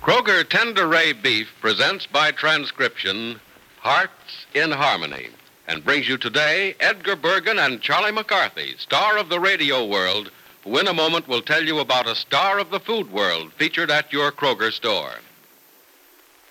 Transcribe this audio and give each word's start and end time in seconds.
Kroger 0.00 0.44
Tenderay 0.44 1.12
Beef 1.12 1.48
presents 1.60 2.06
by 2.06 2.30
transcription 2.30 3.40
Hearts 3.80 4.46
in 4.54 4.70
Harmony 4.70 5.28
and 5.66 5.84
brings 5.84 6.08
you 6.08 6.16
today 6.16 6.76
Edgar 6.78 7.16
Bergen 7.16 7.58
and 7.58 7.82
Charlie 7.82 8.12
McCarthy, 8.12 8.76
star 8.78 9.18
of 9.18 9.28
the 9.28 9.40
radio 9.40 9.84
world, 9.84 10.30
who 10.62 10.78
in 10.78 10.86
a 10.86 10.94
moment 10.94 11.26
will 11.26 11.42
tell 11.42 11.64
you 11.64 11.80
about 11.80 12.06
a 12.06 12.14
star 12.14 12.60
of 12.60 12.70
the 12.70 12.78
food 12.78 13.12
world 13.12 13.52
featured 13.54 13.90
at 13.90 14.12
your 14.12 14.30
Kroger 14.30 14.72
store. 14.72 15.16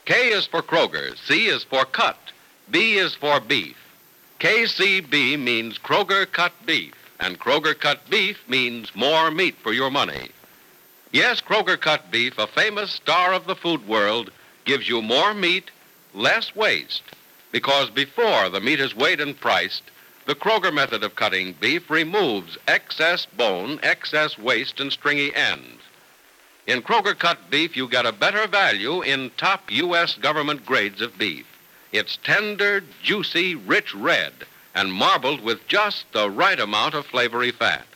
K 0.06 0.30
is 0.30 0.46
for 0.46 0.62
Kroger, 0.62 1.18
C 1.18 1.48
is 1.48 1.64
for 1.64 1.86
cut, 1.86 2.20
B 2.70 2.96
is 2.98 3.16
for 3.16 3.40
beef. 3.40 3.78
KCB 4.42 5.40
means 5.40 5.80
Kroger 5.80 6.30
cut 6.30 6.54
beef, 6.66 6.94
and 7.20 7.40
Kroger 7.40 7.80
cut 7.80 8.08
beef 8.10 8.38
means 8.50 8.94
more 8.94 9.32
meat 9.32 9.56
for 9.64 9.72
your 9.72 9.90
money. 9.90 10.32
Yes, 11.12 11.40
Kroger 11.40 11.80
cut 11.80 12.12
beef, 12.12 12.38
a 12.38 12.48
famous 12.48 12.92
star 12.92 13.34
of 13.34 13.48
the 13.48 13.56
food 13.56 13.88
world, 13.88 14.30
gives 14.66 14.90
you 14.90 15.02
more 15.02 15.34
meat, 15.34 15.72
less 16.14 16.54
waste. 16.56 17.04
Because 17.52 17.90
before 17.90 18.50
the 18.50 18.60
meat 18.60 18.80
is 18.80 18.96
weighed 18.96 19.22
and 19.22 19.40
priced, 19.40 19.84
the 20.26 20.36
Kroger 20.36 20.74
method 20.74 21.04
of 21.04 21.16
cutting 21.16 21.54
beef 21.54 21.90
removes 21.90 22.58
excess 22.68 23.26
bone, 23.26 23.80
excess 23.82 24.38
waste, 24.38 24.82
and 24.82 24.92
stringy 24.92 25.34
ends. 25.34 25.82
In 26.68 26.82
Kroger 26.82 27.18
cut 27.18 27.50
beef, 27.50 27.78
you 27.78 27.88
get 27.88 28.06
a 28.06 28.12
better 28.12 28.46
value 28.46 29.02
in 29.02 29.32
top 29.38 29.72
U.S. 29.72 30.16
government 30.16 30.66
grades 30.66 31.00
of 31.00 31.18
beef. 31.18 31.46
It's 31.94 32.18
tender, 32.18 32.84
juicy, 33.02 33.56
rich 33.56 33.96
red, 33.96 34.34
and 34.76 34.92
marbled 34.92 35.40
with 35.40 35.66
just 35.70 36.12
the 36.12 36.30
right 36.30 36.60
amount 36.60 36.94
of 36.94 37.06
flavory 37.06 37.52
fat. 37.52 37.88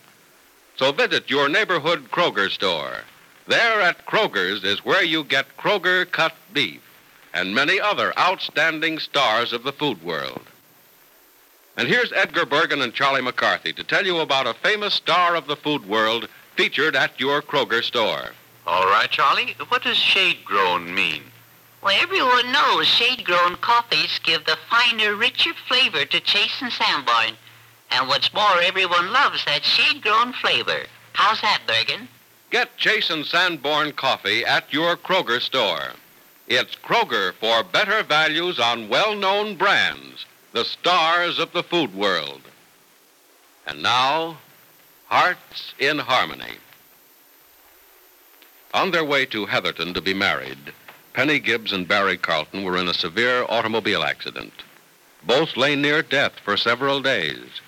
So 0.82 0.92
visit 0.92 1.30
your 1.30 1.48
neighborhood 1.48 2.10
Kroger 2.10 2.50
store. 2.50 3.02
There 3.46 3.82
at 3.82 4.08
Kroger's 4.08 4.64
is 4.64 4.84
where 4.84 5.04
you 5.04 5.24
get 5.24 5.56
Kroger 5.56 6.10
cut 6.10 6.34
beef 6.54 6.82
and 7.36 7.54
many 7.54 7.80
other 7.80 8.18
outstanding 8.18 8.98
stars 8.98 9.54
of 9.54 9.62
the 9.62 9.74
food 9.74 10.02
world. 10.02 10.42
And 11.78 11.88
here's 11.88 12.12
Edgar 12.14 12.48
Bergen 12.48 12.82
and 12.82 12.96
Charlie 12.96 13.22
McCarthy 13.22 13.74
to 13.74 13.84
tell 13.84 14.08
you 14.08 14.22
about 14.22 14.48
a 14.48 14.56
famous 14.56 14.96
star 14.96 15.36
of 15.36 15.46
the 15.46 15.56
food 15.56 15.88
world 15.88 16.28
featured 16.56 16.96
at 16.96 17.20
your 17.20 17.44
Kroger 17.44 17.84
store. 17.84 18.32
All 18.66 18.86
right, 18.86 19.12
Charlie. 19.12 19.56
What 19.68 19.84
does 19.84 19.98
shade 19.98 20.44
grown 20.44 20.96
mean? 20.96 21.22
Well, 21.84 21.96
everyone 22.02 22.52
knows 22.52 22.88
shade-grown 22.88 23.58
coffees 23.58 24.20
give 24.24 24.46
the 24.46 24.58
finer, 24.68 25.14
richer 25.14 25.54
flavor 25.68 26.06
to 26.06 26.20
Chase 26.20 26.60
and 26.60 26.72
Sanborn. 26.72 27.38
And 27.92 28.08
what's 28.08 28.34
more, 28.34 28.62
everyone 28.62 29.12
loves 29.12 29.44
that 29.46 29.64
shade-grown 29.64 30.34
flavor. 30.34 30.84
How's 31.14 31.42
that, 31.42 31.62
Bergen? 31.68 32.08
Get 32.50 32.78
Chase 32.78 33.10
and 33.10 33.26
Sanborn 33.26 33.92
coffee 33.94 34.46
at 34.46 34.72
your 34.74 34.96
Kroger 34.96 35.42
store. 35.42 35.92
It's 36.48 36.76
Kroger 36.76 37.34
for 37.34 37.64
better 37.64 38.04
values 38.04 38.60
on 38.60 38.90
well-known 38.90 39.56
brands, 39.56 40.26
the 40.54 40.66
stars 40.66 41.38
of 41.38 41.52
the 41.52 41.64
food 41.64 41.94
world. 41.94 42.42
And 43.68 43.84
now, 43.84 44.38
Hearts 45.08 45.74
in 45.78 46.00
Harmony. 46.00 46.56
On 48.74 48.92
their 48.92 49.04
way 49.04 49.26
to 49.26 49.46
Heatherton 49.46 49.94
to 49.94 50.02
be 50.02 50.14
married, 50.14 50.74
Penny 51.14 51.40
Gibbs 51.40 51.74
and 51.74 51.86
Barry 51.86 52.18
Carlton 52.18 52.64
were 52.64 52.78
in 52.78 52.88
a 52.88 52.94
severe 52.94 53.46
automobile 53.50 54.04
accident. 54.04 54.54
Both 55.24 55.58
lay 55.58 55.76
near 55.76 56.02
death 56.02 56.40
for 56.44 56.56
several 56.56 57.02
days. 57.02 57.60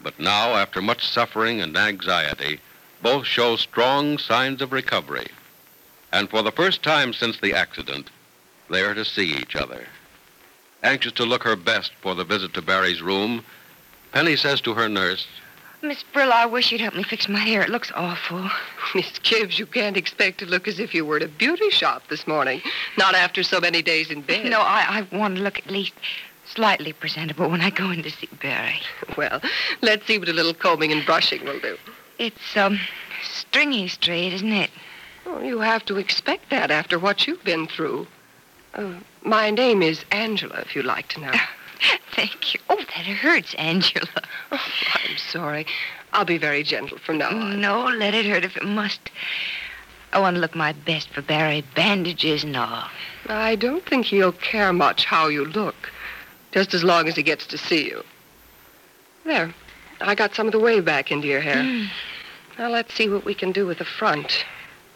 But 0.00 0.18
now, 0.18 0.54
after 0.54 0.80
much 0.80 1.06
suffering 1.06 1.60
and 1.60 1.76
anxiety, 1.76 2.60
both 3.02 3.26
show 3.26 3.56
strong 3.56 4.18
signs 4.18 4.62
of 4.62 4.72
recovery. 4.72 5.28
And 6.12 6.30
for 6.30 6.42
the 6.42 6.52
first 6.52 6.82
time 6.82 7.12
since 7.12 7.38
the 7.40 7.54
accident, 7.54 8.10
they 8.70 8.82
are 8.82 8.94
to 8.94 9.04
see 9.04 9.36
each 9.36 9.56
other. 9.56 9.86
Anxious 10.82 11.12
to 11.12 11.24
look 11.24 11.42
her 11.42 11.56
best 11.56 11.92
for 12.00 12.14
the 12.14 12.24
visit 12.24 12.54
to 12.54 12.62
Barry's 12.62 13.02
room, 13.02 13.44
Penny 14.12 14.36
says 14.36 14.60
to 14.62 14.74
her 14.74 14.88
nurse, 14.88 15.26
Miss 15.82 16.02
Brill, 16.02 16.32
I 16.32 16.46
wish 16.46 16.72
you'd 16.72 16.80
help 16.80 16.94
me 16.94 17.02
fix 17.02 17.28
my 17.28 17.38
hair. 17.38 17.60
It 17.60 17.68
looks 17.68 17.92
awful. 17.94 18.50
Miss 18.94 19.18
Gibbs, 19.18 19.58
you 19.58 19.66
can't 19.66 19.96
expect 19.96 20.38
to 20.38 20.46
look 20.46 20.66
as 20.66 20.78
if 20.78 20.94
you 20.94 21.04
were 21.04 21.16
at 21.16 21.22
a 21.22 21.28
beauty 21.28 21.70
shop 21.70 22.02
this 22.08 22.26
morning. 22.26 22.62
Not 22.96 23.14
after 23.14 23.42
so 23.42 23.60
many 23.60 23.82
days 23.82 24.10
in 24.10 24.22
bed. 24.22 24.46
No, 24.46 24.60
I, 24.60 25.06
I 25.12 25.16
want 25.16 25.36
to 25.36 25.42
look 25.42 25.58
at 25.58 25.70
least 25.70 25.92
slightly 26.48 26.92
presentable 26.92 27.48
when 27.50 27.60
I 27.60 27.70
go 27.70 27.90
in 27.90 28.02
to 28.02 28.10
see 28.10 28.28
Barry. 28.40 28.80
Well, 29.16 29.40
let's 29.80 30.06
see 30.06 30.18
what 30.18 30.28
a 30.28 30.32
little 30.32 30.52
combing 30.52 30.92
and 30.92 31.04
brushing 31.06 31.44
will 31.44 31.58
do. 31.60 31.78
It's, 32.18 32.56
um, 32.56 32.78
stringy 33.22 33.88
straight, 33.88 34.32
isn't 34.34 34.52
it? 34.52 34.70
Oh, 35.24 35.40
you 35.40 35.60
have 35.60 35.84
to 35.86 35.96
expect 35.96 36.50
that 36.50 36.70
after 36.70 36.98
what 36.98 37.26
you've 37.26 37.42
been 37.44 37.66
through. 37.66 38.06
Uh, 38.74 38.94
my 39.22 39.50
name 39.50 39.82
is 39.82 40.04
Angela, 40.10 40.60
if 40.60 40.76
you'd 40.76 40.84
like 40.84 41.08
to 41.08 41.20
know. 41.20 41.32
Thank 42.14 42.54
you. 42.54 42.60
Oh, 42.68 42.76
that 42.76 43.06
hurts, 43.06 43.54
Angela. 43.54 44.06
Oh, 44.52 44.60
I'm 44.94 45.16
sorry. 45.16 45.66
I'll 46.12 46.24
be 46.24 46.38
very 46.38 46.62
gentle 46.62 46.98
from 46.98 47.18
now 47.18 47.30
on. 47.30 47.60
No, 47.60 47.86
let 47.86 48.14
it 48.14 48.24
hurt 48.24 48.44
if 48.44 48.56
it 48.56 48.64
must. 48.64 49.10
I 50.12 50.20
want 50.20 50.36
to 50.36 50.40
look 50.40 50.54
my 50.54 50.72
best 50.72 51.10
for 51.10 51.20
Barry, 51.20 51.64
bandages 51.74 52.44
and 52.44 52.56
all. 52.56 52.88
I 53.28 53.56
don't 53.56 53.84
think 53.84 54.06
he'll 54.06 54.32
care 54.32 54.72
much 54.72 55.04
how 55.04 55.26
you 55.26 55.44
look, 55.44 55.90
just 56.56 56.72
as 56.72 56.82
long 56.82 57.06
as 57.06 57.14
he 57.14 57.22
gets 57.22 57.46
to 57.46 57.58
see 57.58 57.84
you. 57.84 58.02
There. 59.26 59.54
I 60.00 60.14
got 60.14 60.34
some 60.34 60.46
of 60.46 60.52
the 60.52 60.58
wave 60.58 60.86
back 60.86 61.12
into 61.12 61.28
your 61.28 61.42
hair. 61.42 61.56
Mm. 61.56 61.88
Now 62.58 62.70
let's 62.70 62.94
see 62.94 63.10
what 63.10 63.26
we 63.26 63.34
can 63.34 63.52
do 63.52 63.66
with 63.66 63.76
the 63.76 63.84
front. 63.84 64.46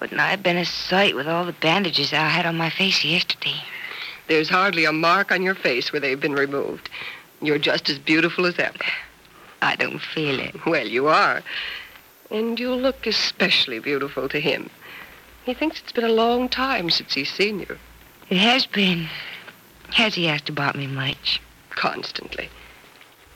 Wouldn't 0.01 0.19
I 0.19 0.31
have 0.31 0.43
been 0.43 0.57
a 0.57 0.65
sight 0.65 1.15
with 1.15 1.29
all 1.29 1.45
the 1.45 1.53
bandages 1.53 2.15
I 2.15 2.29
had 2.29 2.47
on 2.47 2.57
my 2.57 2.71
face 2.71 3.05
yesterday? 3.05 3.63
There's 4.27 4.49
hardly 4.49 4.87
a 4.87 4.93
mark 4.93 5.31
on 5.31 5.43
your 5.43 5.55
face 5.55 5.93
where 5.93 6.01
they've 6.01 6.19
been 6.19 6.33
removed. 6.33 6.89
You're 7.43 7.59
just 7.59 7.91
as 7.91 7.99
beautiful 7.99 8.47
as 8.47 8.59
ever. 8.59 8.79
I 9.61 9.77
don't 9.77 10.01
feel 10.01 10.41
it. 10.41 10.65
Well, 10.65 10.87
you 10.87 11.09
are. 11.09 11.43
And 12.31 12.59
you'll 12.59 12.79
look 12.79 13.07
especially 13.07 13.81
beautiful 13.81 14.31
to 14.31 14.41
him. 14.41 14.71
He 15.45 15.53
thinks 15.53 15.81
it's 15.81 15.93
been 15.93 16.05
a 16.05 16.09
long 16.09 16.49
time 16.49 16.89
since 16.89 17.13
he's 17.13 17.31
seen 17.31 17.61
you. 17.61 17.77
It 18.31 18.39
has 18.39 18.65
been. 18.65 19.11
Has 19.91 20.15
he 20.15 20.27
asked 20.27 20.49
about 20.49 20.75
me 20.75 20.87
much? 20.87 21.43
Constantly. 21.81 22.51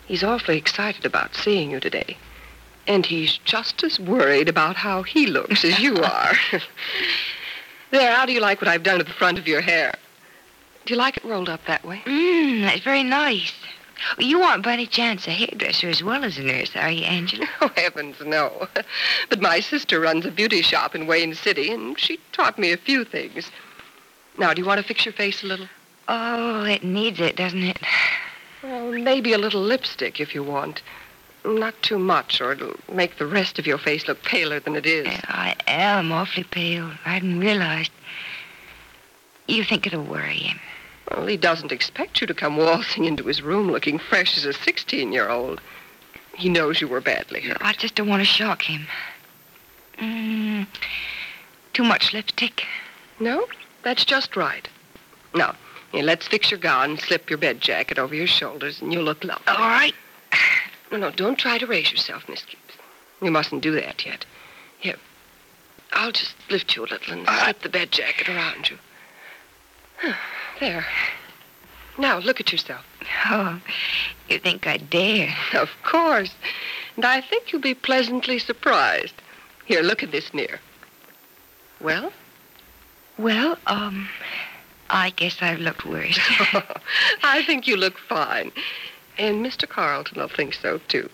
He's 0.05 0.22
awfully 0.22 0.59
excited 0.59 1.06
about 1.06 1.34
seeing 1.34 1.71
you 1.71 1.81
today. 1.81 2.19
And 2.87 3.06
he's 3.06 3.38
just 3.38 3.82
as 3.82 3.99
worried 3.99 4.50
about 4.50 4.77
how 4.77 5.03
he 5.03 5.25
looks 5.25 5.65
as 5.65 5.78
you 5.78 5.97
are. 6.03 6.34
there, 7.91 8.15
how 8.15 8.27
do 8.27 8.34
you 8.34 8.41
like 8.41 8.60
what 8.60 8.69
I've 8.69 8.82
done 8.82 8.99
to 8.99 9.05
the 9.05 9.12
front 9.15 9.38
of 9.38 9.49
your 9.49 9.62
hair? 9.62 9.94
Do 10.84 10.93
you 10.93 10.99
like 10.99 11.16
it 11.16 11.25
rolled 11.25 11.49
up 11.49 11.65
that 11.66 11.87
way? 11.87 12.03
Mmm, 12.05 12.60
that's 12.60 12.82
very 12.82 13.03
nice. 13.03 13.55
You 14.19 14.43
aren't 14.43 14.62
by 14.62 14.75
any 14.75 14.87
chance 14.87 15.26
a 15.26 15.31
hairdresser 15.31 15.88
as 15.88 16.03
well 16.03 16.22
as 16.22 16.37
a 16.37 16.43
nurse, 16.43 16.76
are 16.76 16.91
you, 16.91 17.05
Angela? 17.05 17.47
Oh, 17.62 17.71
heavens, 17.75 18.16
no. 18.26 18.69
But 19.31 19.41
my 19.41 19.61
sister 19.61 20.00
runs 20.00 20.26
a 20.26 20.31
beauty 20.31 20.61
shop 20.61 20.94
in 20.94 21.06
Wayne 21.06 21.34
City, 21.34 21.72
and 21.72 21.99
she 21.99 22.21
taught 22.32 22.59
me 22.59 22.72
a 22.72 22.76
few 22.76 23.06
things. 23.06 23.50
Now, 24.37 24.53
do 24.53 24.61
you 24.61 24.69
want 24.69 24.82
to 24.82 24.87
fix 24.87 25.06
your 25.06 25.15
face 25.15 25.43
a 25.43 25.47
little? 25.47 25.69
Oh, 26.09 26.65
it 26.65 26.84
needs 26.84 27.21
it, 27.21 27.37
doesn't 27.37 27.62
it? 27.62 27.78
Well, 28.64 28.92
maybe 28.92 29.34
a 29.34 29.38
little 29.38 29.60
lipstick 29.60 30.20
if 30.20 30.34
you 30.34 30.42
want. 30.42 30.80
Not 31.44 31.75
too 31.82 31.98
much, 31.98 32.41
or 32.41 32.52
it'll 32.52 32.76
make 32.91 33.19
the 33.19 33.26
rest 33.26 33.58
of 33.58 33.66
your 33.66 33.76
face 33.76 34.08
look 34.08 34.22
paler 34.22 34.58
than 34.58 34.75
it 34.75 34.86
is. 34.86 35.06
I 35.06 35.54
am 35.66 36.10
awfully 36.10 36.44
pale. 36.44 36.91
I 37.04 37.12
hadn't 37.14 37.38
realized. 37.38 37.92
You 39.47 39.64
think 39.64 39.86
it'll 39.86 40.02
worry 40.02 40.38
him? 40.38 40.60
Well, 41.10 41.26
he 41.26 41.36
doesn't 41.36 41.72
expect 41.72 42.22
you 42.22 42.26
to 42.26 42.32
come 42.32 42.56
waltzing 42.56 43.04
into 43.04 43.25
his 43.25 43.42
room 43.42 43.70
looking 43.70 43.98
fresh 43.98 44.38
as 44.38 44.47
a 44.47 44.54
16 44.54 45.12
year 45.12 45.28
old. 45.28 45.60
He 46.34 46.48
knows 46.48 46.81
you 46.81 46.88
were 46.88 47.02
badly 47.02 47.42
hurt. 47.42 47.58
I 47.60 47.75
just 47.75 47.94
don't 47.94 48.08
want 48.08 48.22
to 48.22 48.26
shock 48.26 48.62
him. 48.62 48.86
Mm, 49.98 50.66
too 51.75 51.84
much 51.84 52.14
lipstick? 52.14 52.64
No, 53.20 53.46
that's 53.82 54.06
just 54.06 54.36
right. 54.36 54.67
Now, 55.34 55.55
here, 55.94 56.02
let's 56.02 56.26
fix 56.26 56.50
your 56.50 56.58
gown 56.58 56.91
and 56.91 57.00
slip 57.00 57.31
your 57.31 57.38
bed 57.38 57.61
jacket 57.61 58.00
over 58.00 58.17
your 58.17 58.26
shoulders, 58.26 58.82
and 58.82 58.93
you'll 58.93 59.05
look 59.05 59.23
lovely. 59.23 59.44
All 59.46 59.69
right. 59.69 59.94
No, 60.93 60.99
no, 60.99 61.11
don't 61.11 61.38
try 61.38 61.58
to 61.58 61.67
raise 61.67 61.91
yourself, 61.91 62.29
Miss 62.29 62.44
Gibbs. 62.44 62.79
You 63.20 63.31
mustn't 63.32 63.62
do 63.62 63.73
that 63.81 64.05
yet. 64.06 64.26
Here, 64.79 64.99
I'll 65.93 66.12
just 66.12 66.35
lift 66.50 66.76
you 66.76 66.82
a 66.82 66.87
little 66.87 67.14
and 67.14 67.26
slip 67.26 67.62
the 67.62 67.69
bed 67.69 67.91
jacket 67.91 68.29
around 68.29 68.70
you. 68.70 68.79
There. 70.61 70.87
Now, 71.99 72.19
look 72.19 72.38
at 72.38 72.52
yourself. 72.52 72.85
Oh, 73.26 73.61
you 74.29 74.38
think 74.38 74.69
I 74.69 74.76
dare? 74.76 75.35
Of 75.55 75.70
course. 75.82 76.32
And 76.94 77.05
I 77.05 77.20
think 77.20 77.50
you'll 77.50 77.62
be 77.62 77.75
pleasantly 77.75 78.38
surprised. 78.38 79.14
Here, 79.64 79.82
look 79.82 80.02
at 80.02 80.12
this 80.12 80.32
mirror. 80.32 80.61
Well? 81.81 82.12
Well, 83.19 83.58
um, 83.67 84.08
I 84.90 85.10
guess 85.10 85.38
I've 85.40 85.60
looked 85.60 85.84
worse. 85.84 86.19
I 87.22 87.42
think 87.44 87.66
you 87.66 87.76
look 87.76 87.98
fine. 87.98 88.52
And 89.19 89.44
Mr. 89.44 89.69
Carlton 89.69 90.20
will 90.20 90.28
think 90.28 90.54
so, 90.54 90.78
too. 90.88 91.08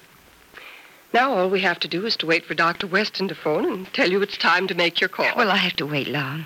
Now 1.13 1.35
all 1.35 1.51
we 1.51 1.61
have 1.61 1.81
to 1.81 1.89
do 1.89 2.07
is 2.07 2.17
to 2.19 2.27
wait 2.27 2.45
for 2.47 2.55
Dr. 2.55 2.87
Weston 2.87 3.29
to 3.29 3.35
phone 3.35 3.65
and 3.65 3.93
tell 3.93 4.11
you 4.11 4.23
it's 4.23 4.37
time 4.39 4.69
to 4.69 4.75
make 4.75 5.01
your 5.01 5.09
call. 5.09 5.35
well, 5.37 5.51
I 5.51 5.57
have 5.57 5.75
to 5.77 5.87
wait 5.87 6.09
long. 6.09 6.45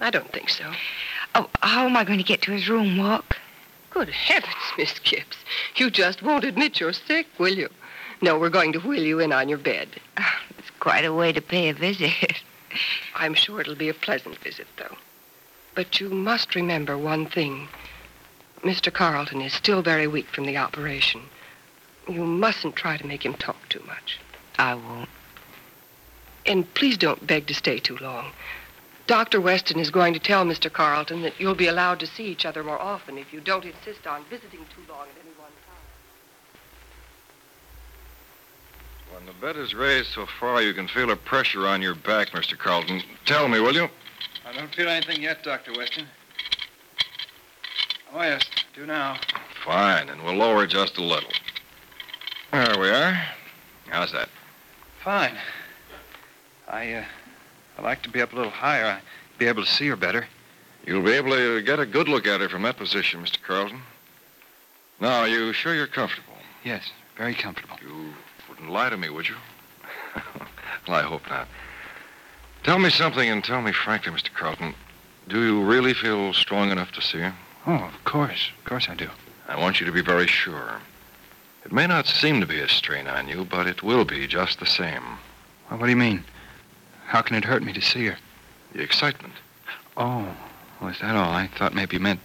I 0.00 0.10
don't 0.10 0.32
think 0.32 0.50
so. 0.50 0.72
Oh, 1.34 1.48
how 1.62 1.86
am 1.86 1.96
I 1.96 2.04
going 2.04 2.18
to 2.18 2.24
get 2.24 2.42
to 2.42 2.52
his 2.52 2.68
room, 2.68 2.96
Walk? 2.96 3.36
Good 3.90 4.08
heavens, 4.08 4.54
Miss 4.78 4.98
Gibbs. 5.00 5.36
You 5.76 5.90
just 5.90 6.22
won't 6.22 6.44
admit 6.44 6.80
you're 6.80 6.92
sick, 6.92 7.26
will 7.38 7.54
you? 7.54 7.68
No, 8.22 8.38
we're 8.38 8.50
going 8.50 8.72
to 8.72 8.78
wheel 8.80 9.02
you 9.02 9.18
in 9.20 9.32
on 9.32 9.48
your 9.48 9.58
bed. 9.58 9.88
Ah, 10.16 10.40
it's 10.58 10.70
quite 10.80 11.04
a 11.04 11.12
way 11.12 11.32
to 11.32 11.40
pay 11.40 11.68
a 11.68 11.74
visit. 11.74 12.42
I'm 13.14 13.34
sure 13.34 13.60
it'll 13.60 13.74
be 13.74 13.88
a 13.88 13.94
pleasant 13.94 14.38
visit, 14.38 14.66
though. 14.76 14.96
But 15.74 16.00
you 16.00 16.08
must 16.08 16.54
remember 16.54 16.96
one 16.96 17.26
thing. 17.26 17.68
Mr. 18.62 18.92
Carlton 18.92 19.40
is 19.40 19.52
still 19.52 19.82
very 19.82 20.06
weak 20.06 20.28
from 20.28 20.46
the 20.46 20.56
operation. 20.56 21.22
You 22.08 22.24
mustn't 22.24 22.76
try 22.76 22.96
to 22.96 23.06
make 23.06 23.24
him 23.24 23.34
talk 23.34 23.68
too 23.68 23.82
much. 23.86 24.20
I 24.58 24.74
won't. 24.74 25.08
And 26.46 26.72
please 26.74 26.96
don't 26.96 27.26
beg 27.26 27.46
to 27.48 27.54
stay 27.54 27.78
too 27.78 27.96
long. 27.96 28.32
Dr. 29.06 29.40
Weston 29.40 29.80
is 29.80 29.90
going 29.90 30.14
to 30.14 30.20
tell 30.20 30.44
Mr. 30.44 30.72
Carlton 30.72 31.22
that 31.22 31.38
you'll 31.38 31.54
be 31.54 31.66
allowed 31.66 32.00
to 32.00 32.06
see 32.06 32.24
each 32.24 32.46
other 32.46 32.62
more 32.62 32.80
often 32.80 33.18
if 33.18 33.32
you 33.32 33.40
don't 33.40 33.64
insist 33.64 34.06
on 34.06 34.24
visiting 34.30 34.60
too 34.74 34.82
long 34.88 35.02
at 35.02 35.22
any 35.22 35.34
one 35.36 35.50
time. 35.66 35.74
When 39.12 39.26
the 39.26 39.32
bed 39.40 39.56
is 39.56 39.74
raised 39.74 40.12
so 40.12 40.26
far 40.40 40.62
you 40.62 40.72
can 40.72 40.88
feel 40.88 41.10
a 41.10 41.16
pressure 41.16 41.66
on 41.66 41.82
your 41.82 41.94
back, 41.94 42.30
Mr. 42.30 42.56
Carlton. 42.56 43.02
Tell 43.26 43.48
me, 43.48 43.60
will 43.60 43.74
you? 43.74 43.88
I 44.46 44.52
don't 44.52 44.74
feel 44.74 44.88
anything 44.88 45.22
yet, 45.22 45.42
Dr. 45.42 45.72
Weston. 45.72 46.06
Oh, 48.12 48.22
yes, 48.22 48.42
do 48.74 48.86
now. 48.86 49.18
Fine, 49.64 50.08
and 50.10 50.22
we'll 50.22 50.34
lower 50.34 50.66
just 50.66 50.98
a 50.98 51.02
little. 51.02 51.30
There 52.52 52.78
we 52.78 52.90
are. 52.90 53.20
How's 53.88 54.12
that? 54.12 54.28
Fine. 55.02 55.36
I, 56.68 56.92
uh, 56.92 57.04
I'd 57.78 57.84
like 57.84 58.02
to 58.02 58.10
be 58.10 58.20
up 58.20 58.32
a 58.32 58.36
little 58.36 58.50
higher. 58.50 58.86
I'd 58.86 59.38
be 59.38 59.46
able 59.46 59.64
to 59.64 59.70
see 59.70 59.88
her 59.88 59.96
better. 59.96 60.26
You'll 60.86 61.02
be 61.02 61.12
able 61.12 61.30
to 61.30 61.62
get 61.62 61.80
a 61.80 61.86
good 61.86 62.08
look 62.08 62.26
at 62.26 62.40
her 62.40 62.48
from 62.48 62.62
that 62.62 62.76
position, 62.76 63.22
Mr. 63.22 63.42
Carlton. 63.42 63.80
Now, 65.00 65.20
are 65.20 65.28
you 65.28 65.52
sure 65.52 65.74
you're 65.74 65.86
comfortable? 65.86 66.34
Yes, 66.62 66.90
very 67.16 67.34
comfortable. 67.34 67.76
You 67.82 68.12
wouldn't 68.48 68.70
lie 68.70 68.90
to 68.90 68.96
me, 68.96 69.08
would 69.08 69.28
you? 69.28 69.36
well, 70.86 70.96
I 70.96 71.02
hope 71.02 71.22
not. 71.28 71.48
Tell 72.64 72.78
me 72.78 72.88
something 72.88 73.28
and 73.28 73.44
tell 73.44 73.60
me 73.60 73.72
frankly, 73.72 74.10
Mr. 74.10 74.32
Carlton. 74.32 74.74
Do 75.28 75.44
you 75.44 75.62
really 75.62 75.92
feel 75.92 76.32
strong 76.32 76.70
enough 76.70 76.92
to 76.92 77.02
see 77.02 77.18
her? 77.18 77.34
Oh, 77.66 77.74
of 77.74 78.04
course. 78.04 78.52
Of 78.58 78.64
course 78.64 78.88
I 78.88 78.94
do. 78.94 79.10
I 79.46 79.60
want 79.60 79.80
you 79.80 79.86
to 79.86 79.92
be 79.92 80.00
very 80.00 80.26
sure. 80.26 80.80
It 81.66 81.72
may 81.72 81.86
not 81.86 82.06
seem 82.06 82.40
to 82.40 82.46
be 82.46 82.60
a 82.60 82.68
strain 82.68 83.06
on 83.06 83.28
you, 83.28 83.44
but 83.44 83.66
it 83.66 83.82
will 83.82 84.06
be 84.06 84.26
just 84.26 84.60
the 84.60 84.66
same. 84.66 85.02
Well, 85.68 85.78
what 85.78 85.86
do 85.86 85.90
you 85.90 85.96
mean? 85.96 86.24
How 87.06 87.20
can 87.20 87.36
it 87.36 87.44
hurt 87.44 87.62
me 87.62 87.74
to 87.74 87.82
see 87.82 88.06
her? 88.06 88.16
The 88.72 88.80
excitement. 88.80 89.34
Oh, 89.98 90.34
was 90.80 90.98
that 91.00 91.16
all? 91.16 91.32
I 91.32 91.48
thought 91.48 91.74
maybe 91.74 91.96
you 91.96 92.02
meant 92.02 92.20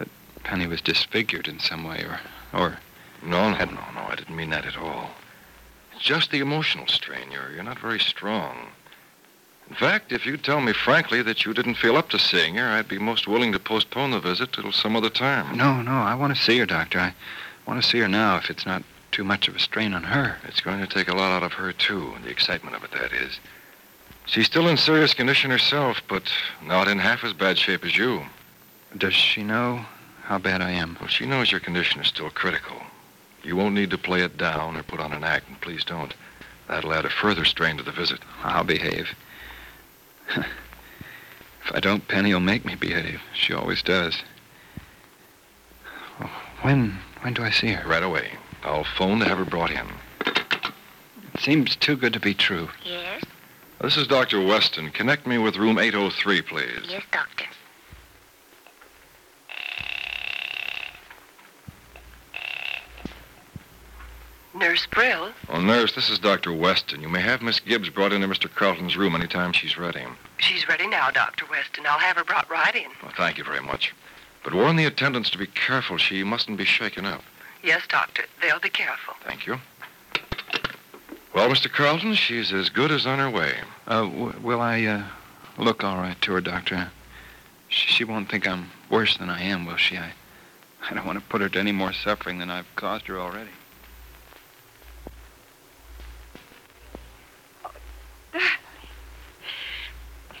that 0.00 0.08
Penny 0.42 0.66
was 0.66 0.80
disfigured 0.80 1.46
in 1.46 1.60
some 1.60 1.84
way, 1.84 2.02
or, 2.02 2.18
or 2.52 2.78
No, 3.22 3.50
no, 3.52 3.64
no, 3.64 3.80
no. 3.94 4.00
I 4.00 4.16
didn't 4.16 4.34
mean 4.34 4.50
that 4.50 4.66
at 4.66 4.76
all. 4.76 5.10
It's 5.94 6.04
just 6.04 6.32
the 6.32 6.40
emotional 6.40 6.88
strain. 6.88 7.30
You're, 7.30 7.52
you're 7.52 7.62
not 7.62 7.78
very 7.78 8.00
strong. 8.00 8.72
In 9.68 9.74
fact, 9.76 10.12
if 10.12 10.26
you'd 10.26 10.44
tell 10.44 10.60
me 10.60 10.72
frankly 10.72 11.22
that 11.22 11.44
you 11.44 11.54
didn't 11.54 11.76
feel 11.76 11.96
up 11.96 12.10
to 12.10 12.18
seeing 12.18 12.54
her, 12.56 12.68
I'd 12.68 12.88
be 12.88 12.98
most 12.98 13.26
willing 13.26 13.52
to 13.52 13.58
postpone 13.58 14.10
the 14.10 14.20
visit 14.20 14.52
till 14.52 14.72
some 14.72 14.94
other 14.94 15.10
time. 15.10 15.56
No, 15.56 15.80
no, 15.82 15.92
I 15.92 16.14
want 16.14 16.36
to 16.36 16.42
see 16.42 16.58
her, 16.58 16.66
Doctor. 16.66 16.98
I 16.98 17.14
want 17.66 17.82
to 17.82 17.88
see 17.88 17.98
her 18.00 18.08
now 18.08 18.36
if 18.36 18.50
it's 18.50 18.66
not 18.66 18.82
too 19.10 19.24
much 19.24 19.48
of 19.48 19.56
a 19.56 19.58
strain 19.58 19.94
on 19.94 20.04
her. 20.04 20.36
It's 20.44 20.60
going 20.60 20.80
to 20.80 20.86
take 20.86 21.08
a 21.08 21.14
lot 21.14 21.32
out 21.32 21.42
of 21.42 21.54
her, 21.54 21.72
too. 21.72 22.14
The 22.22 22.30
excitement 22.30 22.76
of 22.76 22.84
it, 22.84 22.90
that 22.92 23.12
is. 23.12 23.38
She's 24.26 24.46
still 24.46 24.68
in 24.68 24.76
serious 24.76 25.14
condition 25.14 25.50
herself, 25.50 26.02
but 26.08 26.30
not 26.62 26.88
in 26.88 26.98
half 26.98 27.24
as 27.24 27.32
bad 27.32 27.58
shape 27.58 27.84
as 27.84 27.96
you. 27.96 28.22
Does 28.96 29.14
she 29.14 29.42
know 29.42 29.84
how 30.24 30.38
bad 30.38 30.62
I 30.62 30.70
am? 30.70 30.96
Well, 31.00 31.08
she 31.08 31.26
knows 31.26 31.50
your 31.50 31.60
condition 31.60 32.00
is 32.00 32.08
still 32.08 32.30
critical. 32.30 32.76
You 33.42 33.56
won't 33.56 33.74
need 33.74 33.90
to 33.90 33.98
play 33.98 34.22
it 34.22 34.36
down 34.36 34.76
or 34.76 34.82
put 34.82 35.00
on 35.00 35.12
an 35.12 35.24
act, 35.24 35.48
and 35.48 35.60
please 35.60 35.84
don't. 35.84 36.14
That'll 36.68 36.94
add 36.94 37.04
a 37.04 37.10
further 37.10 37.44
strain 37.44 37.76
to 37.76 37.82
the 37.82 37.92
visit. 37.92 38.20
I'll 38.42 38.64
behave. 38.64 39.14
If 40.36 41.72
I 41.72 41.80
don't, 41.80 42.06
Penny 42.08 42.32
will 42.32 42.40
make 42.40 42.64
me 42.64 42.74
behave. 42.74 43.20
She 43.34 43.52
always 43.52 43.82
does. 43.82 44.22
Oh, 46.20 46.30
when 46.62 46.98
when 47.22 47.34
do 47.34 47.42
I 47.42 47.50
see 47.50 47.68
her? 47.68 47.88
Right 47.88 48.02
away. 48.02 48.30
I'll 48.62 48.84
phone 48.84 49.18
to 49.20 49.24
have 49.26 49.38
her 49.38 49.44
brought 49.44 49.70
in. 49.70 49.86
It 50.26 51.40
seems 51.40 51.76
too 51.76 51.96
good 51.96 52.12
to 52.14 52.20
be 52.20 52.32
true. 52.34 52.68
Yes, 52.84 53.24
This 53.80 53.96
is 53.96 54.06
Dr. 54.06 54.40
Weston. 54.40 54.90
Connect 54.90 55.26
me 55.26 55.36
with 55.38 55.56
room 55.56 55.78
803, 55.78 56.42
please. 56.42 56.86
yes, 56.88 57.02
doctor. 57.12 57.44
Nurse 64.64 64.86
Brill, 64.86 65.30
Oh, 65.50 65.60
nurse, 65.60 65.94
this 65.94 66.08
is 66.08 66.18
Dr. 66.18 66.50
Weston. 66.50 67.02
You 67.02 67.08
may 67.10 67.20
have 67.20 67.42
Miss 67.42 67.60
Gibbs 67.60 67.90
brought 67.90 68.14
into 68.14 68.26
Mr. 68.26 68.48
Carlton's 68.52 68.96
room 68.96 69.14
anytime 69.14 69.52
she's 69.52 69.76
ready. 69.76 70.02
she's 70.38 70.66
ready 70.66 70.86
now, 70.86 71.10
Dr. 71.10 71.44
Weston. 71.50 71.84
I'll 71.86 71.98
have 71.98 72.16
her 72.16 72.24
brought 72.24 72.48
right 72.48 72.74
in. 72.74 72.86
Well, 73.02 73.12
thank 73.14 73.36
you 73.36 73.44
very 73.44 73.60
much. 73.60 73.92
But 74.42 74.54
warn 74.54 74.76
the 74.76 74.86
attendants 74.86 75.28
to 75.30 75.38
be 75.38 75.46
careful. 75.48 75.98
She 75.98 76.24
mustn't 76.24 76.56
be 76.56 76.64
shaken 76.64 77.04
up. 77.04 77.22
Yes, 77.62 77.82
Doctor. 77.90 78.22
They'll 78.40 78.58
be 78.58 78.70
careful. 78.70 79.12
Thank 79.26 79.46
you. 79.46 79.58
Well, 81.34 81.50
Mr. 81.50 81.70
Carlton, 81.70 82.14
she's 82.14 82.50
as 82.50 82.70
good 82.70 82.90
as 82.90 83.06
on 83.06 83.18
her 83.18 83.28
way. 83.28 83.52
Uh, 83.86 84.04
w- 84.04 84.40
will 84.42 84.62
I 84.62 84.82
uh, 84.84 85.02
look 85.58 85.84
all 85.84 85.98
right 85.98 86.18
to 86.22 86.32
her, 86.32 86.40
Doctor? 86.40 86.90
She, 87.68 87.88
she 87.88 88.04
won't 88.04 88.30
think 88.30 88.48
I'm 88.48 88.70
worse 88.88 89.18
than 89.18 89.28
I 89.28 89.42
am, 89.42 89.66
will 89.66 89.76
she? 89.76 89.98
I, 89.98 90.12
I 90.88 90.94
don't 90.94 91.04
want 91.04 91.18
to 91.18 91.24
put 91.26 91.42
her 91.42 91.50
to 91.50 91.58
any 91.58 91.72
more 91.72 91.92
suffering 91.92 92.38
than 92.38 92.48
I've 92.50 92.74
caused 92.76 93.08
her 93.08 93.20
already. 93.20 93.50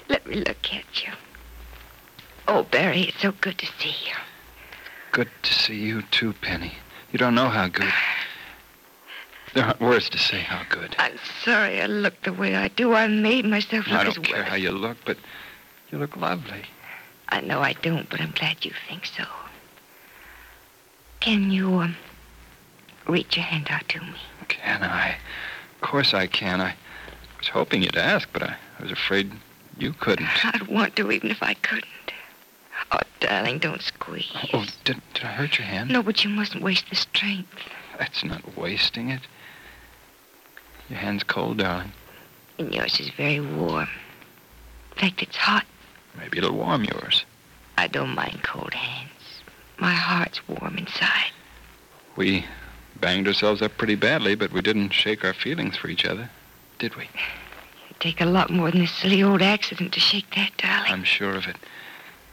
Let 0.08 0.26
me 0.26 0.36
look 0.36 0.72
at 0.72 1.04
you. 1.04 1.12
Oh, 2.46 2.64
Barry, 2.64 3.02
it's 3.02 3.20
so 3.22 3.32
good 3.32 3.58
to 3.58 3.66
see 3.78 3.94
you. 4.06 4.14
Good 5.12 5.30
to 5.42 5.52
see 5.54 5.76
you 5.76 6.02
too, 6.02 6.34
Penny. 6.34 6.74
You 7.12 7.18
don't 7.18 7.34
know 7.34 7.48
how 7.48 7.68
good. 7.68 7.92
There 9.54 9.64
aren't 9.64 9.80
words 9.80 10.10
to 10.10 10.18
say 10.18 10.40
how 10.40 10.62
good. 10.68 10.96
I'm 10.98 11.16
sorry 11.44 11.80
I 11.80 11.86
look 11.86 12.20
the 12.22 12.32
way 12.32 12.56
I 12.56 12.68
do. 12.68 12.92
I 12.94 13.06
made 13.06 13.44
myself 13.44 13.86
look 13.86 14.00
I 14.00 14.04
don't 14.04 14.22
care 14.24 14.42
well. 14.42 14.50
how 14.50 14.56
you 14.56 14.72
look, 14.72 14.96
but 15.04 15.16
you 15.90 15.98
look 15.98 16.16
lovely. 16.16 16.64
I 17.28 17.40
know 17.40 17.60
I 17.60 17.74
don't, 17.74 18.10
but 18.10 18.20
I'm 18.20 18.32
glad 18.32 18.64
you 18.64 18.72
think 18.88 19.06
so. 19.06 19.24
Can 21.20 21.50
you, 21.50 21.78
um, 21.78 21.96
reach 23.06 23.36
your 23.36 23.44
hand 23.44 23.68
out 23.70 23.88
to 23.90 24.00
me? 24.00 24.14
Can 24.48 24.82
I? 24.82 25.16
Of 25.76 25.80
course 25.80 26.12
I 26.12 26.26
can. 26.26 26.60
I 26.60 26.74
was 27.38 27.48
hoping 27.48 27.82
you'd 27.82 27.96
ask, 27.96 28.28
but 28.32 28.42
I 28.42 28.56
was 28.80 28.90
afraid 28.90 29.32
you 29.78 29.92
couldn't. 29.92 30.28
I'd 30.44 30.68
want 30.68 30.96
to 30.96 31.10
even 31.10 31.30
if 31.30 31.42
I 31.42 31.54
couldn't. 31.54 31.86
Oh, 32.92 33.00
darling, 33.20 33.58
don't 33.58 33.82
squeeze. 33.82 34.30
Oh, 34.52 34.66
did, 34.84 35.00
did 35.14 35.24
I 35.24 35.28
hurt 35.28 35.58
your 35.58 35.66
hand? 35.66 35.90
No, 35.90 36.02
but 36.02 36.24
you 36.24 36.30
mustn't 36.30 36.62
waste 36.62 36.90
the 36.90 36.96
strength. 36.96 37.50
That's 37.98 38.24
not 38.24 38.56
wasting 38.56 39.10
it. 39.10 39.22
Your 40.88 40.98
hand's 40.98 41.24
cold, 41.24 41.58
darling. 41.58 41.92
And 42.58 42.74
yours 42.74 43.00
is 43.00 43.10
very 43.10 43.40
warm. 43.40 43.88
In 44.92 45.00
fact, 45.00 45.22
it's 45.22 45.36
hot. 45.36 45.64
Maybe 46.16 46.38
it'll 46.38 46.52
warm 46.52 46.84
yours. 46.84 47.24
I 47.76 47.88
don't 47.88 48.14
mind 48.14 48.42
cold 48.42 48.74
hands. 48.74 49.10
My 49.78 49.92
heart's 49.92 50.46
warm 50.46 50.78
inside. 50.78 51.32
We 52.16 52.46
banged 53.00 53.26
ourselves 53.26 53.60
up 53.60 53.76
pretty 53.76 53.96
badly, 53.96 54.36
but 54.36 54.52
we 54.52 54.60
didn't 54.60 54.90
shake 54.90 55.24
our 55.24 55.34
feelings 55.34 55.76
for 55.76 55.88
each 55.88 56.04
other, 56.04 56.30
did 56.78 56.94
we? 56.96 57.08
It'd 58.00 58.00
take 58.00 58.20
a 58.20 58.26
lot 58.26 58.50
more 58.50 58.70
than 58.70 58.80
this 58.80 58.92
silly 58.92 59.22
old 59.22 59.40
accident 59.42 59.92
to 59.92 60.00
shake 60.00 60.34
that, 60.34 60.56
darling. 60.58 60.92
I'm 60.92 61.04
sure 61.04 61.36
of 61.36 61.46
it. 61.46 61.56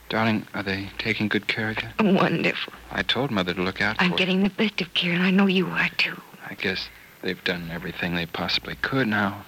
Darling, 0.09 0.45
are 0.53 0.63
they 0.63 0.89
taking 0.97 1.27
good 1.29 1.47
care 1.47 1.69
of 1.69 1.77
you? 1.81 2.13
Wonderful. 2.13 2.73
I 2.91 3.01
told 3.03 3.31
Mother 3.31 3.53
to 3.53 3.61
look 3.61 3.79
out 3.81 3.97
for 3.97 4.03
I'm 4.03 4.11
you. 4.11 4.17
getting 4.17 4.43
the 4.43 4.49
best 4.49 4.81
of 4.81 4.93
care, 4.93 5.13
and 5.13 5.23
I 5.23 5.31
know 5.31 5.47
you 5.47 5.67
are, 5.67 5.89
too. 5.97 6.19
I 6.49 6.55
guess 6.55 6.89
they've 7.21 7.41
done 7.43 7.69
everything 7.71 8.15
they 8.15 8.25
possibly 8.25 8.75
could 8.75 9.07
now. 9.07 9.45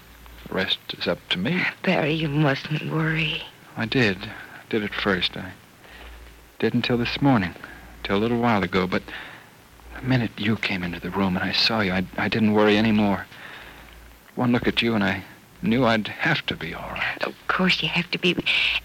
The 0.48 0.54
rest 0.54 0.78
is 0.98 1.08
up 1.08 1.20
to 1.30 1.38
me. 1.38 1.64
Barry, 1.82 2.14
you 2.14 2.30
mustn't 2.30 2.92
worry. 2.92 3.44
I 3.76 3.86
did. 3.86 4.18
I 4.24 4.62
did 4.70 4.84
at 4.84 4.94
first. 4.94 5.36
I 5.36 5.52
did 6.60 6.74
until 6.74 6.98
this 6.98 7.22
morning, 7.22 7.56
till 8.04 8.16
a 8.16 8.20
little 8.20 8.40
while 8.40 8.64
ago. 8.64 8.88
But 8.88 9.04
the 9.96 10.02
minute 10.02 10.32
you 10.38 10.56
came 10.56 10.84
into 10.84 11.00
the 11.00 11.10
room 11.10 11.36
and 11.36 11.44
I 11.44 11.52
saw 11.52 11.82
you, 11.82 11.92
I, 11.92 12.06
I 12.18 12.30
didn't 12.30 12.54
worry 12.54 12.78
anymore. 12.78 13.26
One 14.36 14.52
look 14.54 14.68
at 14.68 14.82
you 14.82 14.96
and 14.96 15.04
I 15.04 15.24
knew 15.64 15.86
I'd 15.86 16.08
have 16.08 16.46
to 16.48 16.56
be 16.56 16.74
all 16.74 16.90
right. 16.92 17.24
Of 17.24 17.34
course 17.48 17.82
you 17.82 17.90
have 17.90 18.10
to 18.12 18.18
be, 18.20 18.36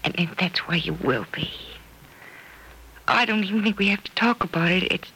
and, 0.03 0.17
and 0.19 0.29
that's 0.39 0.59
why 0.67 0.75
you 0.75 0.93
will 0.93 1.25
be. 1.31 1.49
I 3.07 3.25
don't 3.25 3.43
even 3.43 3.63
think 3.63 3.77
we 3.79 3.87
have 3.87 4.03
to 4.03 4.11
talk 4.11 4.43
about 4.43 4.71
it. 4.71 4.91
It's 4.91 5.11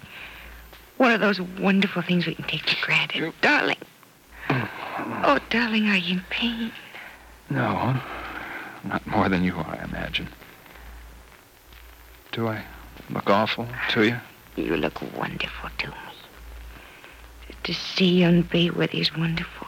one 0.97 1.11
of 1.11 1.21
those 1.21 1.39
wonderful 1.39 2.01
things 2.01 2.25
we 2.25 2.35
can 2.35 2.45
take 2.45 2.67
for 2.69 2.85
granted. 2.85 3.17
You- 3.19 3.33
Darling. 3.41 3.77
Oh, 4.49 5.39
darling, 5.49 5.87
are 5.89 5.97
you 5.97 6.15
in 6.15 6.23
pain? 6.29 6.71
No, 7.49 7.99
not 8.83 9.05
more 9.07 9.29
than 9.29 9.43
you 9.43 9.55
are, 9.55 9.79
I 9.79 9.83
imagine. 9.83 10.27
Do 12.31 12.47
I 12.47 12.63
look 13.09 13.29
awful 13.29 13.67
to 13.91 14.03
you? 14.03 14.17
You 14.55 14.75
look 14.77 15.01
wonderful 15.15 15.69
to 15.79 15.87
me. 15.87 15.93
To 17.63 17.73
see 17.73 18.21
you 18.21 18.27
and 18.27 18.49
be 18.49 18.69
with 18.69 18.93
you 18.93 19.01
is 19.01 19.15
wonderful. 19.15 19.67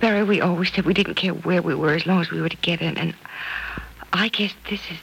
Barry, 0.00 0.24
we 0.24 0.40
always 0.40 0.72
said 0.72 0.84
we 0.84 0.94
didn't 0.94 1.14
care 1.14 1.32
where 1.32 1.62
we 1.62 1.74
were 1.74 1.94
as 1.94 2.06
long 2.06 2.20
as 2.20 2.30
we 2.30 2.40
were 2.40 2.48
together, 2.48 2.84
and, 2.84 2.98
and 2.98 3.14
I 4.12 4.28
guess 4.28 4.52
this 4.68 4.80
is 4.90 4.98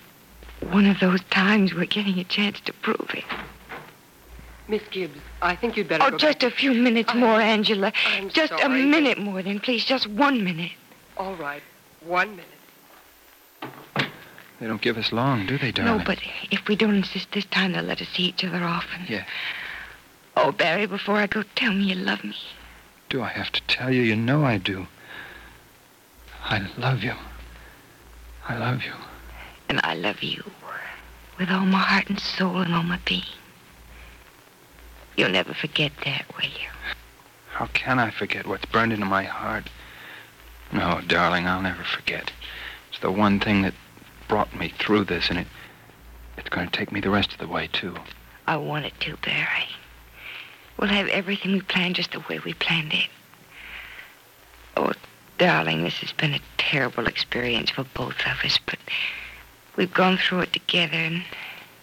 one 0.72 0.86
of 0.86 1.00
those 1.00 1.22
times 1.32 1.74
we're 1.74 1.86
getting 1.86 2.20
a 2.20 2.24
chance 2.24 2.60
to 2.62 2.74
prove 2.74 3.10
it. 3.14 3.24
Miss 4.68 4.84
Gibbs, 4.92 5.18
I 5.42 5.56
think 5.56 5.78
you'd 5.78 5.88
better 5.88 6.04
Oh, 6.04 6.12
go 6.12 6.18
just 6.18 6.40
back. 6.40 6.52
a 6.52 6.56
few 6.56 6.74
minutes 6.74 7.12
I- 7.14 7.18
more, 7.18 7.42
Angela. 7.42 7.92
I'm 8.06 8.30
just 8.30 8.52
a 8.54 8.58
sorry, 8.60 8.82
but- 8.84 8.88
minute 8.90 9.18
more, 9.18 9.42
then, 9.42 9.60
please. 9.60 9.84
Just 9.86 10.06
one 10.08 10.44
minute. 10.44 10.72
All 11.18 11.36
right. 11.36 11.64
One 12.02 12.30
minute. 12.32 12.46
They 14.60 14.68
don't 14.68 14.82
give 14.82 14.98
us 14.98 15.12
long, 15.12 15.46
do 15.46 15.58
they, 15.58 15.72
darling? 15.72 15.98
No, 16.00 16.04
but 16.04 16.20
if 16.52 16.68
we 16.68 16.76
don't 16.76 16.96
insist 16.96 17.32
this 17.32 17.46
time, 17.46 17.72
they'll 17.72 17.84
let 17.84 18.02
us 18.02 18.10
see 18.10 18.24
each 18.24 18.44
other 18.44 18.64
often. 18.64 19.06
Yeah. 19.08 19.24
Oh, 20.36 20.52
Barry, 20.52 20.86
before 20.86 21.16
I 21.16 21.28
go, 21.28 21.44
tell 21.56 21.74
me 21.74 21.86
you 21.86 21.96
love 21.96 22.24
me. 22.24 22.36
Do 23.10 23.24
I 23.24 23.30
have 23.30 23.52
to 23.52 23.62
tell 23.64 23.92
you? 23.92 24.02
You 24.02 24.16
know 24.16 24.46
I 24.46 24.58
do. 24.58 24.88
I 26.44 26.68
love 26.78 27.04
you. 27.04 27.14
I 28.48 28.58
love 28.58 28.84
you. 28.84 28.94
And 29.68 29.80
I 29.84 29.96
love 29.96 30.24
you 30.24 30.44
with 31.38 31.50
all 31.50 31.66
my 31.66 31.80
heart 31.80 32.10
and 32.10 32.20
soul 32.20 32.58
and 32.58 32.74
all 32.74 32.84
my 32.84 33.00
being. 33.06 33.24
You'll 35.16 35.30
never 35.30 35.54
forget 35.54 35.92
that, 36.06 36.26
will 36.36 36.50
you? 36.50 36.70
How 37.52 37.66
can 37.68 38.00
I 38.00 38.10
forget 38.10 38.48
what's 38.48 38.66
burned 38.66 38.94
into 38.94 39.06
my 39.06 39.24
heart? 39.24 39.70
No, 40.72 41.02
darling, 41.08 41.48
I'll 41.48 41.62
never 41.62 41.84
forget. 41.84 42.32
It's 42.90 43.00
the 43.00 43.12
one 43.12 43.40
thing 43.40 43.64
that 43.64 43.74
brought 44.28 44.56
me 44.56 44.72
through 44.80 45.06
this, 45.06 45.30
and 45.30 45.40
it 45.40 45.48
it's 46.38 46.50
going 46.50 46.70
to 46.70 46.78
take 46.78 46.92
me 46.92 47.02
the 47.02 47.10
rest 47.10 47.34
of 47.34 47.40
the 47.40 47.48
way, 47.48 47.68
too. 47.68 47.96
I 48.48 48.56
want 48.56 48.86
it 48.86 48.94
to, 49.02 49.18
Barry. 49.18 49.68
We'll 50.80 50.90
have 50.90 51.10
everything 51.10 51.52
we 51.52 51.62
planned 51.62 51.96
just 51.96 52.12
the 52.12 52.22
way 52.30 52.40
we 52.40 52.54
planned 52.54 52.94
it. 52.94 53.10
Oh, 54.78 54.94
darling, 55.38 55.84
this 55.84 55.98
has 55.98 56.14
been 56.14 56.34
a 56.34 56.40
terrible 56.58 57.06
experience 57.06 57.70
for 57.70 57.84
both 57.84 58.16
of 58.26 58.46
us, 58.46 58.58
but 58.66 58.80
we've 59.76 59.94
gone 59.94 60.18
through 60.18 60.42
it 60.42 60.54
together, 60.54 60.96
and 60.96 61.24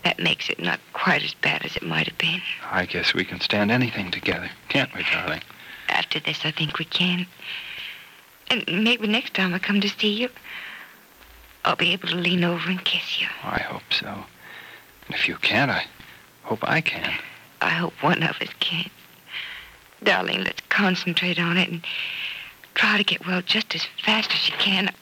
that 0.03 0.19
makes 0.19 0.49
it 0.49 0.59
not 0.59 0.81
quite 0.95 1.23
as 1.23 1.35
bad 1.35 1.63
as 1.67 1.77
it 1.77 1.83
might 1.83 2.07
have 2.07 2.17
been. 2.17 2.41
I 2.71 2.87
guess 2.87 3.13
we 3.13 3.25
can 3.25 3.41
stand 3.41 3.71
anything 3.71 4.11
together, 4.11 4.49
can't 4.71 4.95
we, 4.95 5.05
darling? 5.13 5.43
After 5.91 6.19
this, 6.19 6.47
I 6.47 6.51
think 6.51 6.79
we 6.79 6.87
can. 6.87 7.27
And 8.49 8.65
maybe 8.83 9.07
next 9.07 9.35
time 9.35 9.53
I 9.53 9.59
come 9.59 9.83
to 9.83 9.91
see 9.91 10.15
you, 10.15 10.31
I'll 11.67 11.77
be 11.77 11.93
able 11.93 12.09
to 12.09 12.15
lean 12.15 12.45
over 12.45 12.71
and 12.71 12.83
kiss 12.83 13.21
you. 13.21 13.27
I 13.43 13.59
hope 13.59 13.93
so. 13.93 14.07
And 14.07 15.15
if 15.15 15.29
you 15.29 15.37
can't, 15.37 15.71
I 15.71 15.85
hope 16.45 16.61
I 16.63 16.81
can. 16.81 17.13
I 17.67 17.71
hope 17.71 17.95
one 18.01 18.23
of 18.23 18.41
us 18.41 18.49
can. 18.61 18.89
Darling, 20.01 20.45
let's 20.45 20.61
concentrate 20.69 21.41
on 21.41 21.57
it 21.57 21.69
and 21.69 21.85
try 22.75 22.97
to 22.97 23.03
get 23.03 23.27
well 23.27 23.43
just 23.43 23.75
as 23.75 23.85
fast 24.05 24.31
as 24.33 24.49
you 24.49 24.55
can. 24.57 24.93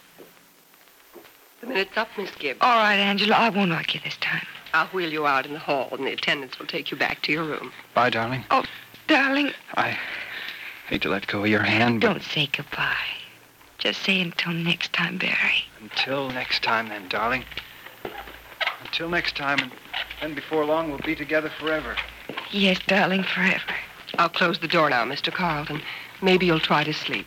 The 1.60 1.66
minute's 1.66 1.96
up, 1.96 2.08
Miss 2.16 2.30
Gibbs. 2.36 2.60
All 2.62 2.78
right, 2.78 2.96
Angela, 2.96 3.36
I 3.36 3.50
won't 3.50 3.70
argue 3.72 4.00
this 4.02 4.16
time. 4.16 4.46
I'll 4.72 4.86
wheel 4.88 5.12
you 5.12 5.26
out 5.26 5.44
in 5.44 5.52
the 5.52 5.58
hall, 5.58 5.88
and 5.92 6.06
the 6.06 6.12
attendants 6.12 6.58
will 6.58 6.66
take 6.66 6.90
you 6.90 6.96
back 6.96 7.20
to 7.22 7.32
your 7.32 7.44
room. 7.44 7.70
Bye, 7.92 8.08
darling. 8.08 8.44
Oh, 8.50 8.64
darling, 9.08 9.52
I 9.74 9.98
hate 10.88 11.02
to 11.02 11.10
let 11.10 11.26
go 11.26 11.42
of 11.42 11.48
your 11.48 11.62
hand, 11.62 12.00
but 12.00 12.06
don't 12.06 12.22
say 12.22 12.48
goodbye. 12.50 12.96
Just 13.76 14.02
say 14.02 14.22
until 14.22 14.54
next 14.54 14.94
time, 14.94 15.18
Barry. 15.18 15.66
until 15.82 16.30
next 16.30 16.62
time, 16.62 16.88
then, 16.88 17.08
darling. 17.08 17.44
Until 18.84 19.10
next 19.10 19.36
time, 19.36 19.58
and 19.58 19.72
then 20.22 20.34
before 20.34 20.64
long, 20.64 20.88
we'll 20.88 20.98
be 21.00 21.14
together 21.14 21.50
forever. 21.60 21.94
Yes, 22.54 22.78
darling, 22.86 23.24
forever. 23.24 23.74
I'll 24.16 24.28
close 24.28 24.60
the 24.60 24.68
door 24.68 24.88
now, 24.88 25.04
Mr. 25.04 25.32
Carlton. 25.32 25.82
Maybe 26.22 26.46
you'll 26.46 26.60
try 26.60 26.84
to 26.84 26.92
sleep. 26.92 27.26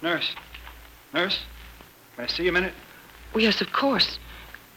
Nurse. 0.00 0.34
Nurse? 1.12 1.40
May 2.16 2.24
I 2.24 2.26
see 2.26 2.44
you 2.44 2.48
a 2.48 2.52
minute? 2.52 2.72
Oh, 3.34 3.38
yes, 3.38 3.60
of 3.60 3.70
course. 3.70 4.18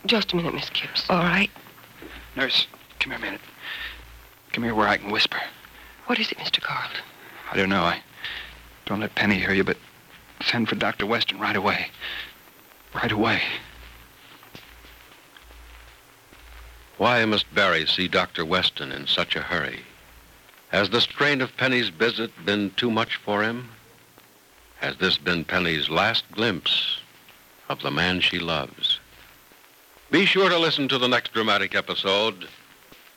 Just 0.06 0.34
a 0.34 0.36
minute, 0.36 0.54
Miss 0.54 0.70
Gibbs. 0.70 1.06
All 1.10 1.24
right. 1.24 1.50
Nurse, 2.36 2.68
come 3.00 3.12
here 3.12 3.20
a 3.20 3.22
minute. 3.22 3.40
Come 4.52 4.66
here 4.66 4.76
where 4.76 4.90
I 4.90 4.98
can 4.98 5.12
whisper. 5.12 5.40
What 6.08 6.20
is 6.20 6.30
it, 6.30 6.38
Mr. 6.38 6.60
Carlton? 6.60 7.00
I 7.54 7.56
don't 7.56 7.70
know. 7.70 7.84
I 7.84 8.04
don't 8.86 9.00
let 9.00 9.16
Penny 9.16 9.36
hear 9.36 9.54
you, 9.54 9.64
but 9.64 9.78
send 10.44 10.68
for 10.68 10.76
Dr. 10.76 11.06
Weston 11.06 11.40
right 11.40 11.56
away. 11.56 11.88
Right 12.94 13.14
away. 13.14 13.42
Why 17.02 17.26
must 17.26 17.52
Barry 17.56 17.88
see 17.88 18.08
Dr. 18.08 18.46
Weston 18.46 18.92
in 18.92 19.08
such 19.08 19.36
a 19.36 19.42
hurry? 19.42 19.80
Has 20.70 20.92
the 20.92 21.02
strain 21.02 21.42
of 21.42 21.58
Penny's 21.58 21.90
visit 21.90 22.30
been 22.46 22.70
too 22.78 22.92
much 22.92 23.16
for 23.16 23.42
him? 23.42 23.70
Has 24.76 24.98
this 24.98 25.18
been 25.18 25.44
Penny's 25.44 25.90
last 25.90 26.32
glimpse 26.32 27.00
of 27.70 27.82
the 27.82 27.90
man 27.90 28.22
she 28.22 28.38
loves? 28.38 29.00
Be 30.12 30.28
sure 30.28 30.48
to 30.48 30.60
listen 30.60 30.88
to 30.90 31.00
the 31.00 31.08
next 31.08 31.34
dramatic 31.34 31.74
episode 31.74 32.48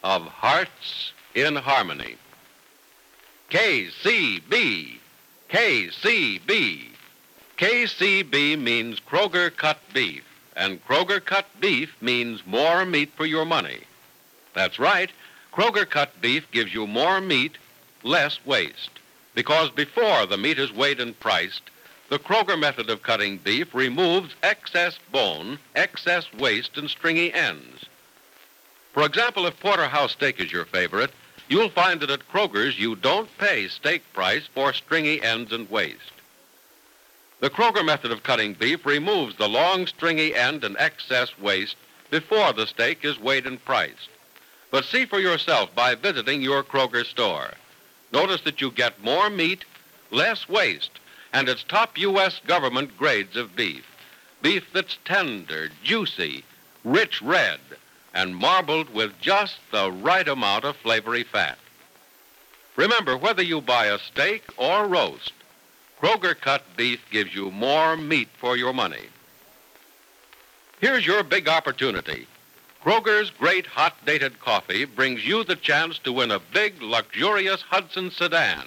of 0.02 0.22
Hearts 0.28 1.12
in 1.34 1.54
Harmony. 1.54 2.16
KCB. 3.50 4.96
KCB. 5.50 6.84
KCB 7.58 8.58
means 8.58 8.98
Kroger 8.98 9.54
cut 9.54 9.78
beef, 9.92 10.24
and 10.56 10.84
Kroger 10.86 11.24
cut 11.24 11.46
beef 11.60 11.94
means 12.00 12.46
more 12.46 12.84
meat 12.84 13.12
for 13.16 13.26
your 13.26 13.44
money. 13.44 13.80
That's 14.54 14.78
right. 14.78 15.10
Kroger 15.52 15.88
cut 15.88 16.20
beef 16.20 16.50
gives 16.50 16.72
you 16.72 16.86
more 16.86 17.20
meat, 17.20 17.58
less 18.02 18.38
waste. 18.44 18.90
Because 19.34 19.70
before 19.70 20.26
the 20.26 20.36
meat 20.36 20.58
is 20.58 20.72
weighed 20.72 21.00
and 21.00 21.18
priced, 21.18 21.62
the 22.08 22.18
Kroger 22.18 22.58
method 22.58 22.90
of 22.90 23.02
cutting 23.02 23.38
beef 23.38 23.74
removes 23.74 24.34
excess 24.42 24.98
bone, 25.10 25.58
excess 25.74 26.32
waste, 26.32 26.76
and 26.76 26.88
stringy 26.88 27.32
ends. 27.32 27.86
For 28.92 29.04
example, 29.04 29.46
if 29.46 29.58
porterhouse 29.58 30.12
steak 30.12 30.38
is 30.38 30.52
your 30.52 30.66
favorite, 30.66 31.10
you'll 31.48 31.70
find 31.70 32.00
that 32.00 32.10
at 32.10 32.28
Kroger's 32.28 32.78
you 32.78 32.94
don't 32.94 33.28
pay 33.38 33.66
steak 33.68 34.02
price 34.12 34.46
for 34.54 34.72
stringy 34.72 35.20
ends 35.22 35.52
and 35.52 35.68
waste. 35.68 36.13
The 37.44 37.50
Kroger 37.50 37.84
method 37.84 38.10
of 38.10 38.22
cutting 38.22 38.54
beef 38.54 38.86
removes 38.86 39.36
the 39.36 39.50
long, 39.50 39.86
stringy 39.86 40.34
end 40.34 40.64
and 40.64 40.78
excess 40.78 41.38
waste 41.38 41.76
before 42.08 42.54
the 42.54 42.66
steak 42.66 43.04
is 43.04 43.18
weighed 43.18 43.46
and 43.46 43.62
priced. 43.62 44.08
But 44.70 44.86
see 44.86 45.04
for 45.04 45.20
yourself 45.20 45.74
by 45.74 45.94
visiting 45.94 46.40
your 46.40 46.62
Kroger 46.62 47.04
store. 47.04 47.50
Notice 48.14 48.40
that 48.44 48.62
you 48.62 48.70
get 48.70 49.04
more 49.04 49.28
meat, 49.28 49.66
less 50.10 50.48
waste, 50.48 50.92
and 51.34 51.46
it's 51.46 51.62
top 51.64 51.98
U.S. 51.98 52.40
government 52.46 52.96
grades 52.96 53.36
of 53.36 53.54
beef. 53.54 53.84
Beef 54.40 54.64
that's 54.72 54.96
tender, 55.04 55.68
juicy, 55.82 56.44
rich 56.82 57.20
red, 57.20 57.60
and 58.14 58.34
marbled 58.34 58.88
with 58.88 59.20
just 59.20 59.58
the 59.70 59.92
right 59.92 60.28
amount 60.28 60.64
of 60.64 60.78
flavory 60.78 61.24
fat. 61.24 61.58
Remember, 62.76 63.18
whether 63.18 63.42
you 63.42 63.60
buy 63.60 63.88
a 63.88 63.98
steak 63.98 64.44
or 64.56 64.86
roast, 64.86 65.34
Kroger 66.04 66.38
cut 66.38 66.62
beef 66.76 67.00
gives 67.10 67.34
you 67.34 67.50
more 67.50 67.96
meat 67.96 68.28
for 68.36 68.58
your 68.58 68.74
money. 68.74 69.06
Here's 70.78 71.06
your 71.06 71.22
big 71.22 71.48
opportunity. 71.48 72.26
Kroger's 72.84 73.30
great 73.30 73.64
hot 73.64 73.96
dated 74.04 74.38
coffee 74.38 74.84
brings 74.84 75.24
you 75.24 75.44
the 75.44 75.56
chance 75.56 75.98
to 76.00 76.12
win 76.12 76.30
a 76.30 76.40
big, 76.52 76.82
luxurious 76.82 77.62
Hudson 77.62 78.10
sedan, 78.10 78.66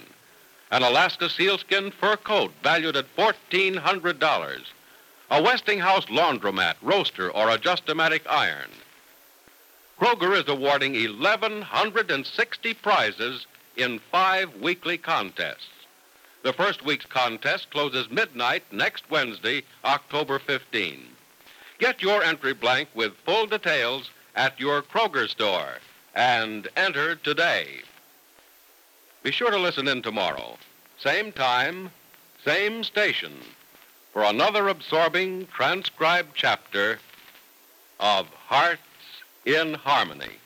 an 0.72 0.82
Alaska 0.82 1.30
sealskin 1.30 1.92
fur 1.92 2.18
coat 2.18 2.52
valued 2.64 2.96
at 2.96 3.16
$1,400, 3.16 4.60
a 5.30 5.44
Westinghouse 5.44 6.06
laundromat, 6.06 6.74
roaster, 6.82 7.30
or 7.30 7.50
adjustomatic 7.50 8.22
iron. 8.28 8.72
Kroger 10.02 10.36
is 10.42 10.48
awarding 10.48 10.94
1,160 10.94 12.74
prizes 12.74 13.46
in 13.76 14.00
five 14.12 14.56
weekly 14.56 14.98
contests. 14.98 15.77
The 16.44 16.54
first 16.54 16.86
week's 16.86 17.06
contest 17.06 17.72
closes 17.72 18.10
midnight 18.10 18.64
next 18.72 19.10
Wednesday, 19.10 19.64
October 19.84 20.40
15. 20.40 21.06
Get 21.80 22.02
your 22.02 22.24
entry 22.24 22.54
blank 22.54 22.90
with 22.94 23.18
full 23.26 23.48
details 23.48 24.10
at 24.36 24.60
your 24.60 24.82
Kroger 24.82 25.28
store 25.28 25.80
and 26.16 26.68
enter 26.76 27.16
today. 27.16 27.82
Be 29.24 29.32
sure 29.32 29.52
to 29.52 29.58
listen 29.58 29.88
in 29.88 30.02
tomorrow, 30.02 30.58
same 31.00 31.32
time, 31.32 31.92
same 32.46 32.84
station, 32.84 33.34
for 34.14 34.24
another 34.24 34.68
absorbing 34.70 35.48
transcribed 35.48 36.32
chapter 36.34 37.00
of 38.00 38.28
Hearts 38.28 38.82
in 39.46 39.74
Harmony. 39.74 40.38